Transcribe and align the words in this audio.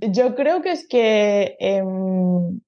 yo 0.00 0.34
creo 0.34 0.62
que 0.62 0.72
es 0.72 0.86
que 0.88 1.56
em, 1.60 2.60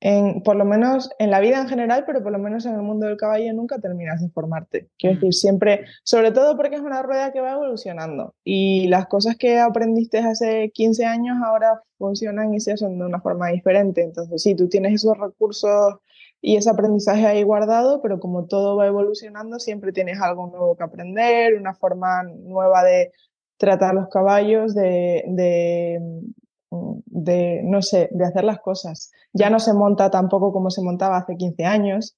en, 0.00 0.42
por 0.42 0.56
lo 0.56 0.64
menos 0.64 1.10
en 1.18 1.30
la 1.30 1.40
vida 1.40 1.60
en 1.60 1.68
general, 1.68 2.04
pero 2.06 2.22
por 2.22 2.30
lo 2.30 2.38
menos 2.38 2.66
en 2.66 2.74
el 2.74 2.82
mundo 2.82 3.06
del 3.06 3.16
caballo 3.16 3.52
nunca 3.52 3.78
terminas 3.78 4.20
de 4.20 4.30
formarte. 4.30 4.88
Quiero 4.98 5.16
mm. 5.16 5.18
decir, 5.18 5.34
siempre, 5.34 5.84
sobre 6.04 6.30
todo 6.30 6.56
porque 6.56 6.76
es 6.76 6.82
una 6.82 7.02
rueda 7.02 7.32
que 7.32 7.40
va 7.40 7.52
evolucionando 7.52 8.34
y 8.44 8.86
las 8.88 9.06
cosas 9.06 9.36
que 9.36 9.58
aprendiste 9.58 10.18
hace 10.18 10.70
15 10.72 11.04
años 11.04 11.36
ahora 11.44 11.82
funcionan 11.98 12.54
y 12.54 12.60
se 12.60 12.72
hacen 12.72 12.98
de 12.98 13.06
una 13.06 13.20
forma 13.20 13.48
diferente. 13.48 14.02
Entonces, 14.02 14.42
sí, 14.42 14.54
tú 14.54 14.68
tienes 14.68 14.94
esos 14.94 15.18
recursos 15.18 15.96
y 16.40 16.56
ese 16.56 16.70
aprendizaje 16.70 17.26
ahí 17.26 17.42
guardado, 17.42 18.00
pero 18.00 18.20
como 18.20 18.46
todo 18.46 18.76
va 18.76 18.86
evolucionando, 18.86 19.58
siempre 19.58 19.92
tienes 19.92 20.20
algo 20.20 20.46
nuevo 20.46 20.76
que 20.76 20.84
aprender, 20.84 21.58
una 21.58 21.74
forma 21.74 22.22
nueva 22.22 22.84
de 22.84 23.10
tratar 23.56 23.94
los 23.94 24.08
caballos, 24.08 24.72
de, 24.76 25.24
de 25.26 26.00
de, 27.24 27.60
no 27.64 27.82
sé, 27.82 28.08
de 28.12 28.24
hacer 28.24 28.44
las 28.44 28.60
cosas. 28.60 29.10
Ya 29.32 29.50
no 29.50 29.58
se 29.58 29.74
monta 29.74 30.10
tampoco 30.10 30.52
como 30.52 30.70
se 30.70 30.82
montaba 30.82 31.18
hace 31.18 31.36
15 31.36 31.64
años, 31.64 32.16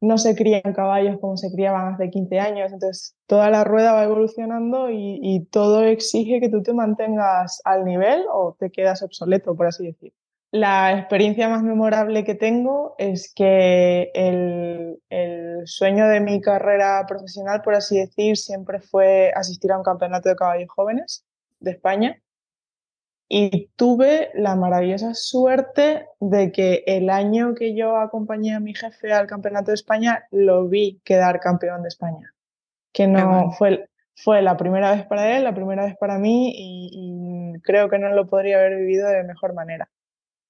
no 0.00 0.18
se 0.18 0.34
crían 0.34 0.72
caballos 0.74 1.18
como 1.20 1.36
se 1.36 1.50
criaban 1.52 1.94
hace 1.94 2.10
15 2.10 2.40
años, 2.40 2.72
entonces 2.72 3.14
toda 3.26 3.50
la 3.50 3.62
rueda 3.62 3.92
va 3.92 4.04
evolucionando 4.04 4.90
y, 4.90 5.46
todo 5.50 5.84
exige 5.84 6.40
que 6.40 6.48
tú 6.48 6.62
te 6.62 6.72
mantengas 6.72 7.60
al 7.64 7.84
nivel 7.84 8.24
o 8.32 8.56
te 8.58 8.70
quedas 8.70 9.02
obsoleto, 9.02 9.54
por 9.54 9.66
así 9.66 9.86
decir. 9.86 10.12
La 10.50 10.98
experiencia 10.98 11.48
más 11.48 11.62
memorable 11.62 12.24
que 12.24 12.34
tengo 12.34 12.94
es 12.98 13.32
que 13.32 14.10
el, 14.14 14.98
el, 15.08 15.62
sueño 15.66 16.08
de 16.08 16.20
mi 16.20 16.40
carrera 16.40 17.04
profesional, 17.06 17.62
por 17.62 17.74
así 17.74 17.96
decir, 17.96 18.36
siempre 18.36 18.80
fue 18.80 19.32
asistir 19.34 19.72
a 19.72 19.78
un 19.78 19.84
campeonato 19.84 20.28
de 20.28 20.36
caballos 20.36 20.68
jóvenes 20.68 21.24
de 21.60 21.70
España 21.70 22.20
y 23.34 23.70
tuve 23.76 24.28
la 24.34 24.56
maravillosa 24.56 25.14
suerte 25.14 26.06
de 26.20 26.52
que 26.52 26.84
el 26.86 27.08
año 27.08 27.54
que 27.54 27.74
yo 27.74 27.96
acompañé 27.96 28.54
a 28.54 28.60
mi 28.60 28.74
jefe 28.74 29.10
al 29.10 29.26
Campeonato 29.26 29.70
de 29.70 29.76
España, 29.76 30.26
lo 30.30 30.68
vi 30.68 31.00
quedar 31.02 31.40
campeón 31.40 31.80
de 31.80 31.88
España. 31.88 32.34
Que 32.92 33.06
no 33.06 33.50
fue, 33.52 33.88
fue 34.14 34.42
la 34.42 34.58
primera 34.58 34.90
vez 34.90 35.06
para 35.06 35.34
él, 35.34 35.44
la 35.44 35.54
primera 35.54 35.86
vez 35.86 35.96
para 35.96 36.18
mí 36.18 36.52
y, 36.54 37.58
creo 37.62 37.88
que 37.88 37.98
no 37.98 38.10
lo 38.10 38.28
podría 38.28 38.58
haber 38.58 38.76
vivido 38.76 39.08
de 39.08 39.24
mejor 39.24 39.54
manera. 39.54 39.88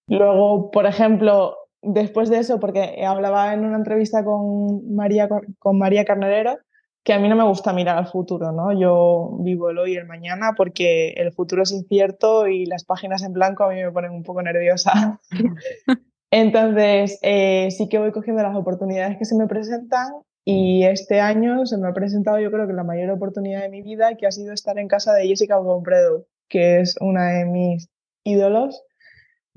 Luego, 0.09 0.73
por 0.73 0.87
ejemplo, 0.87 1.57
después 1.83 2.31
de 2.31 2.39
eso, 2.39 2.59
porque 2.59 3.05
hablaba 3.07 3.55
en 3.55 3.65
una 3.65 3.77
entrevista 3.77 4.25
con 4.25 4.93
María, 4.93 5.29
con 5.61 5.79
María 5.79 6.05
Carnerero, 6.05 6.59
que 7.05 7.13
a 7.13 7.19
mí 7.19 7.29
no 7.29 7.37
me 7.37 7.45
gusta 7.45 7.73
mirar 7.73 7.99
al 7.99 8.07
futuro, 8.07 8.53
¿no? 8.53 8.79
Yo 8.79 9.37
vivo 9.41 9.71
el 9.71 9.79
hoy 9.79 9.95
y 9.95 9.97
el 9.97 10.07
mañana 10.07 10.53
porque 10.57 11.11
el 11.17 11.33
futuro 11.33 11.63
es 11.63 11.73
incierto 11.73 12.47
y 12.47 12.67
las 12.67 12.85
páginas 12.85 13.23
en 13.23 13.33
blanco 13.33 13.65
a 13.65 13.71
mí 13.71 13.83
me 13.83 13.91
ponen 13.91 14.13
un 14.13 14.23
poco 14.23 14.43
nerviosa. 14.43 15.21
Entonces, 16.31 17.19
eh, 17.23 17.69
sí 17.71 17.89
que 17.89 17.99
voy 17.99 18.13
cogiendo 18.13 18.43
las 18.43 18.57
oportunidades 18.57 19.19
que 19.19 19.25
se 19.25 19.37
me 19.37 19.47
presentan 19.47 20.13
y 20.45 20.85
este 20.85 21.21
año 21.21 21.67
se 21.67 21.77
me 21.77 21.89
ha 21.89 21.93
presentado 21.93 22.39
yo 22.41 22.51
creo 22.51 22.67
que 22.67 22.73
la 22.73 22.85
mayor 22.85 23.11
oportunidad 23.11 23.63
de 23.63 23.69
mi 23.69 23.83
vida, 23.83 24.17
que 24.17 24.27
ha 24.27 24.33
sido 24.33 24.53
estar 24.53 24.79
en 24.79 24.89
casa 24.89 25.13
de 25.13 25.27
Jessica 25.27 25.59
Bompredo, 25.59 26.27
que 26.49 26.81
es 26.81 26.97
una 27.01 27.31
de 27.33 27.45
mis 27.45 27.89
ídolos. 28.25 28.83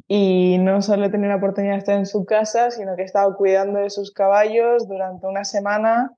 Y 0.08 0.58
no 0.60 0.82
solo 0.82 1.06
he 1.06 1.10
tenido 1.10 1.30
la 1.30 1.38
oportunidad 1.38 1.74
de 1.74 1.80
estar 1.80 1.98
en 1.98 2.06
su 2.06 2.26
casa, 2.26 2.70
sino 2.70 2.96
que 2.96 3.04
he 3.04 3.06
estado 3.06 3.36
cuidando 3.38 3.80
de 3.80 3.90
sus 3.90 4.12
caballos 4.12 4.88
durante 4.88 5.26
una 5.26 5.44
semana 5.46 6.12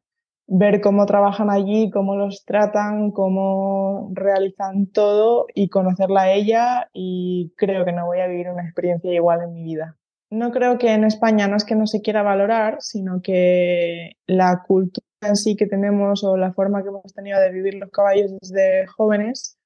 ver 0.47 0.79
cómo 0.81 1.05
trabajan 1.05 1.49
allí, 1.49 1.91
cómo 1.91 2.15
los 2.15 2.45
tratan, 2.45 3.11
cómo 3.11 4.09
realizan 4.13 4.87
todo 4.87 5.45
y 5.53 5.69
conocerla 5.69 6.21
a 6.21 6.31
ella 6.31 6.89
y 6.93 7.53
creo 7.57 7.83
que 7.83 7.91
no 7.91 8.05
voy 8.05 8.19
a 8.19 8.27
vivir 8.27 8.49
una 8.49 8.63
experiencia 8.63 9.13
igual 9.13 9.41
en 9.43 9.53
mi 9.53 9.63
vida. 9.63 9.97
No 10.29 10.51
creo 10.51 10.77
que 10.77 10.93
en 10.93 11.03
España 11.03 11.47
no 11.47 11.55
es 11.57 11.65
que 11.65 11.75
no 11.75 11.85
se 11.85 12.01
quiera 12.01 12.21
valorar, 12.21 12.77
sino 12.79 13.21
que 13.21 14.13
la 14.25 14.63
cultura 14.65 15.05
en 15.21 15.35
sí 15.35 15.55
que 15.55 15.67
tenemos 15.67 16.23
o 16.23 16.37
la 16.37 16.53
forma 16.53 16.81
que 16.81 16.89
hemos 16.89 17.13
tenido 17.13 17.39
de 17.39 17.51
vivir 17.51 17.75
los 17.75 17.91
caballos 17.91 18.31
desde 18.41 18.87
jóvenes 18.87 19.57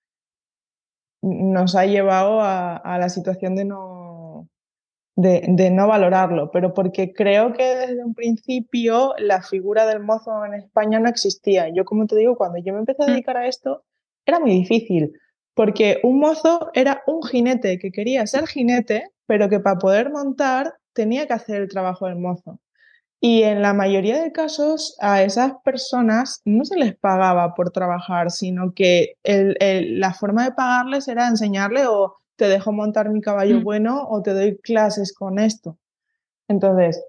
nos 1.21 1.75
ha 1.75 1.85
llevado 1.85 2.41
a, 2.41 2.77
a 2.77 2.97
la 2.97 3.09
situación 3.09 3.55
de 3.55 3.65
no 3.65 4.00
de, 5.15 5.71
no 5.71 5.87
valorarlo, 5.87 6.51
pero 6.51 6.73
porque 6.73 7.13
creo 7.13 7.53
que 7.53 7.63
desde 7.63 8.03
un 8.03 8.13
principio 8.13 9.13
la 9.17 9.41
figura 9.41 9.85
del 9.85 10.01
mozo 10.01 10.45
en 10.45 10.53
España 10.55 10.99
no 10.99 11.09
existía. 11.09 11.69
Yo, 11.73 11.85
como 11.85 12.05
te 12.07 12.15
digo, 12.15 12.35
cuando 12.35 12.59
yo 12.59 12.73
me 12.73 12.79
empecé 12.79 13.03
a 13.03 13.07
mm. 13.07 13.11
dedicar 13.11 13.37
a 13.37 13.47
esto, 13.47 13.83
era 14.25 14.39
muy 14.39 14.51
difícil, 14.51 15.11
porque 15.53 15.99
un 16.03 16.19
mozo 16.19 16.69
era 16.73 17.03
un 17.07 17.21
jinete 17.23 17.77
que 17.77 17.91
quería 17.91 18.25
ser 18.27 18.47
jinete, 18.47 19.09
pero 19.25 19.49
que 19.49 19.59
para 19.59 19.79
poder 19.79 20.11
montar 20.11 20.73
tenía 20.93 21.27
que 21.27 21.33
hacer 21.33 21.61
el 21.61 21.69
trabajo 21.69 22.05
del 22.05 22.17
mozo. 22.17 22.59
Y 23.23 23.43
en 23.43 23.61
la 23.61 23.73
mayoría 23.73 24.19
de 24.21 24.31
casos 24.31 24.97
a 24.99 25.21
esas 25.21 25.53
personas 25.63 26.41
no 26.43 26.65
se 26.65 26.75
les 26.75 26.97
pagaba 26.97 27.53
por 27.53 27.69
trabajar, 27.69 28.31
sino 28.31 28.73
que 28.73 29.13
la 29.23 30.13
forma 30.15 30.43
de 30.43 30.53
pagarles 30.53 31.07
era 31.07 31.27
enseñarle 31.27 31.85
o 31.85 32.15
te 32.35 32.47
dejo 32.47 32.71
montar 32.71 33.09
mi 33.09 33.21
caballo 33.21 33.59
mm. 33.59 33.63
bueno 33.63 34.07
o 34.09 34.21
te 34.21 34.33
doy 34.33 34.57
clases 34.57 35.13
con 35.13 35.39
esto. 35.39 35.77
Entonces, 36.47 37.03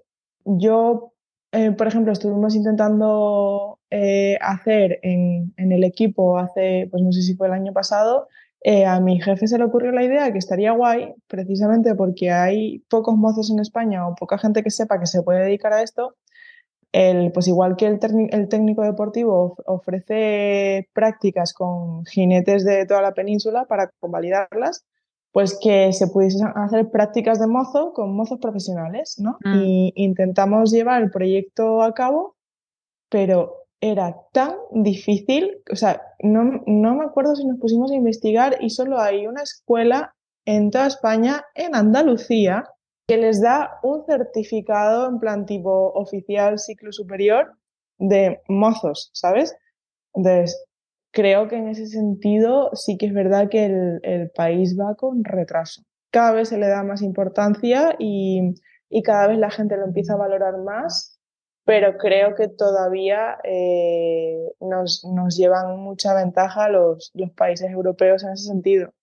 yo, 0.45 1.13
eh, 1.51 1.71
por 1.71 1.87
ejemplo, 1.87 2.13
estuvimos 2.13 2.55
intentando 2.55 3.79
eh, 3.91 4.37
hacer 4.41 4.99
en, 5.03 5.53
el 5.57 5.83
equipo 5.83 6.37
hace, 6.37 6.87
pues 6.91 7.03
no 7.03 7.11
sé 7.11 7.21
si 7.21 7.35
fue 7.35 7.47
el 7.47 7.53
año 7.53 7.73
pasado, 7.73 8.27
eh, 8.61 8.85
a 8.85 8.99
mi 9.01 9.21
jefe 9.21 9.47
se 9.47 9.57
le 9.57 9.65
ocurrió 9.65 9.91
la 9.91 10.03
idea 10.03 10.31
que 10.31 10.37
estaría 10.37 10.71
guay, 10.71 11.13
precisamente 11.27 11.95
porque 11.95 12.31
hay 12.31 12.79
pocos 12.89 13.15
mozos 13.17 13.51
en 13.51 13.59
España 13.59 14.07
o 14.07 14.15
poca 14.15 14.37
gente 14.37 14.63
que 14.63 14.71
sepa 14.71 14.99
que 14.99 15.07
se 15.07 15.21
puede 15.21 15.43
dedicar 15.43 15.73
a 15.73 15.83
esto. 15.83 16.15
El, 16.93 17.31
pues 17.31 17.47
igual 17.47 17.75
que 17.75 17.87
el, 17.87 17.99
el 18.31 18.47
técnico 18.49 18.83
deportivo 18.83 19.57
ofrece 19.65 20.89
prácticas 20.93 21.53
con 21.53 22.05
jinetes 22.05 22.63
de 22.65 22.85
toda 22.85 23.01
la 23.01 23.13
península 23.13 23.65
para 23.65 23.89
convalidarlas, 23.99 24.85
pues 25.33 25.57
que 25.59 25.91
se 25.93 26.07
pudiesen 26.07 26.47
hacer 26.55 26.91
prácticas 26.91 27.39
de 27.39 27.47
mozo 27.47 27.91
con 27.93 28.15
mozos 28.15 28.39
profesionales, 28.39 29.15
¿no? 29.17 29.39
Mm. 29.43 29.61
Y 29.61 29.93
intentamos 29.95 30.71
llevar 30.71 31.01
el 31.01 31.09
proyecto 31.09 31.81
a 31.81 31.93
cabo, 31.93 32.35
pero 33.09 33.65
era 33.81 34.15
tan 34.31 34.55
difícil, 34.71 35.57
o 35.71 35.75
sea, 35.75 36.01
no, 36.19 36.61
no 36.67 36.95
me 36.95 37.03
acuerdo 37.03 37.35
si 37.35 37.45
nos 37.45 37.59
pusimos 37.59 37.91
a 37.91 37.95
investigar 37.95 38.57
y 38.61 38.69
solo 38.69 38.99
hay 38.99 39.25
una 39.25 39.41
escuela 39.41 40.15
en 40.45 40.69
toda 40.69 40.85
España, 40.85 41.43
en 41.55 41.75
Andalucía, 41.75 42.69
que 43.07 43.17
les 43.17 43.41
da 43.41 43.79
un 43.81 44.05
certificado 44.05 45.09
en 45.09 45.19
plan 45.19 45.45
tipo 45.47 45.91
oficial 45.95 46.59
ciclo 46.59 46.91
superior 46.93 47.57
de 47.97 48.39
mozos, 48.47 49.09
¿sabes? 49.13 49.55
Entonces, 50.13 50.63
creo 51.13 51.47
que 51.47 51.55
en 51.55 51.69
ese 51.69 51.85
sentido 51.87 52.71
sí 52.73 52.97
que 52.97 53.05
es 53.05 53.13
verdad 53.13 53.47
que 53.49 53.65
el, 53.65 54.31
país 54.35 54.77
va 54.77 54.95
con 54.95 55.23
retraso. 55.23 55.83
Cada 56.11 56.33
vez 56.33 56.49
se 56.49 56.57
le 56.57 56.67
da 56.67 56.83
más 56.83 57.01
importancia 57.01 57.95
y, 57.99 58.55
cada 59.03 59.27
vez 59.27 59.37
la 59.37 59.49
gente 59.49 59.77
lo 59.77 59.85
empieza 59.85 60.13
a 60.13 60.17
valorar 60.17 60.57
más, 60.57 61.19
pero 61.65 61.97
creo 61.97 62.35
que 62.35 62.47
todavía 62.47 63.37
eh, 63.43 64.37
nos, 64.59 65.03
llevan 65.37 65.79
mucha 65.79 66.13
ventaja 66.13 66.69
los, 66.69 67.11
los 67.13 67.31
países 67.31 67.71
europeos 67.71 68.23
en 68.23 68.33
ese 68.33 68.45
sentido. 68.45 68.93